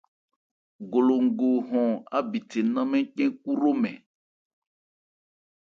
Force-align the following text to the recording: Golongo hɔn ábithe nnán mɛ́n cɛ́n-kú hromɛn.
Golongo 0.91 1.47
hɔn 1.69 1.89
ábithe 2.17 2.59
nnán 2.65 2.87
mɛ́n 2.91 3.03
cɛ́n-kú 3.15 3.49
hromɛn. 3.57 3.97